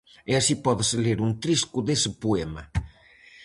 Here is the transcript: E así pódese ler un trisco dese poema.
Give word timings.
E 0.31 0.33
así 0.39 0.53
pódese 0.65 0.95
ler 1.05 1.19
un 1.27 1.31
trisco 1.43 1.77
dese 1.87 2.09
poema. 2.23 2.63